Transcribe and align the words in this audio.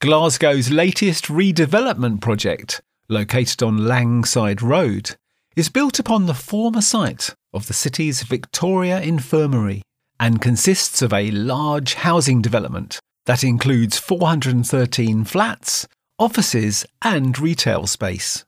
Glasgow's 0.00 0.70
latest 0.70 1.26
redevelopment 1.26 2.22
project, 2.22 2.80
located 3.10 3.62
on 3.62 3.84
Langside 3.84 4.62
Road, 4.62 5.14
is 5.56 5.68
built 5.68 5.98
upon 5.98 6.24
the 6.24 6.32
former 6.32 6.80
site 6.80 7.34
of 7.52 7.66
the 7.66 7.74
city's 7.74 8.22
Victoria 8.22 9.02
Infirmary 9.02 9.82
and 10.18 10.40
consists 10.40 11.02
of 11.02 11.12
a 11.12 11.30
large 11.32 11.92
housing 11.92 12.40
development 12.40 12.98
that 13.26 13.44
includes 13.44 13.98
413 13.98 15.26
flats, 15.26 15.86
offices, 16.18 16.86
and 17.02 17.38
retail 17.38 17.86
space. 17.86 18.46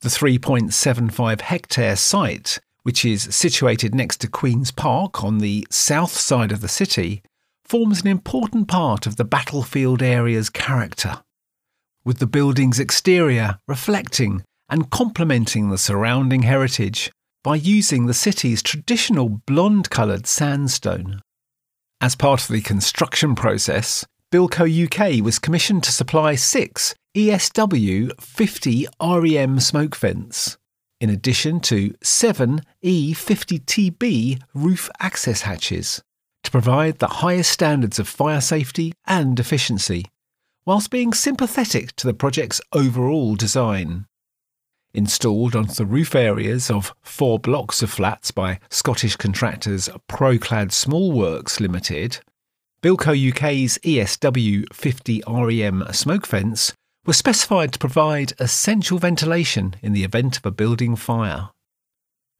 The 0.00 0.08
3.75 0.08 1.42
hectare 1.42 1.94
site, 1.94 2.58
which 2.82 3.04
is 3.04 3.32
situated 3.32 3.94
next 3.94 4.16
to 4.22 4.28
Queen's 4.28 4.72
Park 4.72 5.22
on 5.22 5.38
the 5.38 5.64
south 5.70 6.16
side 6.16 6.50
of 6.50 6.60
the 6.60 6.66
city, 6.66 7.22
forms 7.66 8.00
an 8.00 8.08
important 8.08 8.68
part 8.68 9.06
of 9.06 9.16
the 9.16 9.24
battlefield 9.24 10.02
area's 10.02 10.50
character, 10.50 11.22
with 12.04 12.18
the 12.18 12.26
building's 12.26 12.78
exterior 12.78 13.58
reflecting 13.66 14.42
and 14.68 14.90
complementing 14.90 15.70
the 15.70 15.78
surrounding 15.78 16.42
heritage 16.42 17.10
by 17.42 17.54
using 17.54 18.06
the 18.06 18.14
city's 18.14 18.62
traditional 18.62 19.28
blonde 19.46 19.90
coloured 19.90 20.26
sandstone. 20.26 21.20
As 22.00 22.16
part 22.16 22.42
of 22.42 22.48
the 22.48 22.60
construction 22.60 23.34
process, 23.34 24.04
Bilco 24.32 24.66
UK 24.66 25.24
was 25.24 25.38
commissioned 25.38 25.84
to 25.84 25.92
supply 25.92 26.34
six 26.34 26.94
ESW 27.16 28.10
50 28.20 28.86
REM 29.00 29.60
smoke 29.60 29.96
vents, 29.96 30.58
in 31.00 31.08
addition 31.08 31.60
to 31.60 31.94
seven 32.02 32.60
E50TB 32.84 34.42
roof 34.52 34.90
access 35.00 35.42
hatches, 35.42 36.02
to 36.46 36.50
provide 36.50 36.98
the 36.98 37.08
highest 37.08 37.50
standards 37.50 37.98
of 37.98 38.08
fire 38.08 38.40
safety 38.40 38.94
and 39.06 39.38
efficiency, 39.38 40.04
whilst 40.64 40.90
being 40.90 41.12
sympathetic 41.12 41.94
to 41.96 42.06
the 42.06 42.14
project's 42.14 42.60
overall 42.72 43.34
design 43.34 44.06
installed 44.94 45.54
onto 45.54 45.74
the 45.74 45.84
roof 45.84 46.14
areas 46.14 46.70
of 46.70 46.94
four 47.02 47.38
blocks 47.38 47.82
of 47.82 47.90
flats 47.90 48.30
by 48.30 48.58
Scottish 48.70 49.16
contractors 49.16 49.90
Proclad 50.08 50.72
Small 50.72 51.12
Works 51.12 51.60
Limited, 51.60 52.20
Bilco 52.82 53.12
UK's 53.12 53.76
ESW 53.78 54.72
50 54.72 55.22
REM 55.28 55.84
smoke 55.92 56.26
vents 56.26 56.72
were 57.04 57.12
specified 57.12 57.72
to 57.72 57.78
provide 57.78 58.32
essential 58.38 58.98
ventilation 58.98 59.74
in 59.82 59.92
the 59.92 60.04
event 60.04 60.38
of 60.38 60.46
a 60.46 60.50
building 60.50 60.96
fire. 60.96 61.50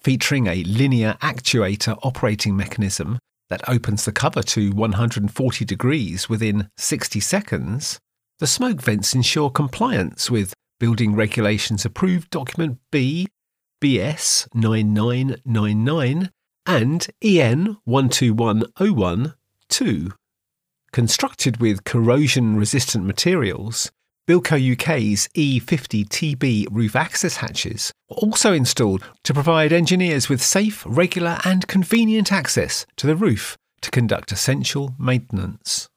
Featuring 0.00 0.46
a 0.46 0.62
linear 0.64 1.16
actuator 1.20 1.98
operating 2.02 2.56
mechanism 2.56 3.18
that 3.50 3.68
opens 3.68 4.04
the 4.04 4.12
cover 4.12 4.42
to 4.42 4.70
140 4.72 5.64
degrees 5.64 6.28
within 6.28 6.68
60 6.76 7.20
seconds, 7.20 7.98
the 8.38 8.46
smoke 8.46 8.80
vents 8.82 9.14
ensure 9.14 9.50
compliance 9.50 10.30
with 10.30 10.52
Building 10.78 11.14
Regulations 11.14 11.84
Approved 11.84 12.28
Document 12.30 12.78
B, 12.90 13.28
BS 13.82 14.46
9999, 14.54 16.30
and 16.66 17.06
EN 17.22 17.76
12101 17.86 19.34
2. 19.68 20.10
Constructed 20.92 21.60
with 21.60 21.84
corrosion 21.84 22.56
resistant 22.56 23.04
materials, 23.06 23.90
Bilco 24.26 24.58
UK's 24.58 25.28
E50TB 25.36 26.66
roof 26.72 26.96
access 26.96 27.36
hatches 27.36 27.92
were 28.10 28.16
also 28.16 28.52
installed 28.52 29.04
to 29.22 29.32
provide 29.32 29.72
engineers 29.72 30.28
with 30.28 30.42
safe, 30.42 30.82
regular, 30.84 31.38
and 31.44 31.68
convenient 31.68 32.32
access 32.32 32.84
to 32.96 33.06
the 33.06 33.14
roof 33.14 33.56
to 33.82 33.90
conduct 33.92 34.32
essential 34.32 34.96
maintenance. 34.98 35.88